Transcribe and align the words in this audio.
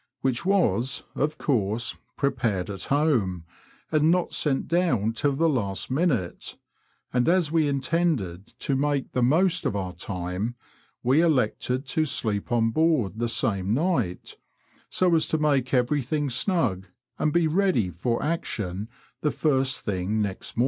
which 0.21 0.47
was, 0.47 1.03
of 1.13 1.37
course, 1.37 1.95
prepared 2.17 2.71
at 2.71 2.85
home, 2.85 3.43
and 3.91 4.09
not 4.09 4.33
sent 4.33 4.67
down 4.67 5.13
till 5.13 5.33
the 5.33 5.47
last 5.47 5.91
minute, 5.91 6.57
and 7.13 7.29
as 7.29 7.51
we 7.51 7.67
intended 7.67 8.47
to 8.57 8.75
make 8.75 9.11
the 9.11 9.21
most 9.21 9.63
of 9.63 9.75
our 9.75 9.93
time, 9.93 10.55
we 11.03 11.21
elected 11.21 11.85
to 11.85 12.03
sleep 12.03 12.51
on 12.51 12.71
board 12.71 13.19
the 13.19 13.29
same 13.29 13.75
night, 13.75 14.37
so 14.89 15.13
as 15.13 15.27
to 15.27 15.37
make 15.37 15.71
every 15.71 16.01
thing 16.01 16.31
snug, 16.31 16.87
and 17.19 17.31
be 17.31 17.47
ready 17.47 17.91
for 17.91 18.23
action 18.23 18.87
the 19.21 19.29
first 19.29 19.81
thing 19.81 20.19
next 20.19 20.57
morning. 20.57 20.59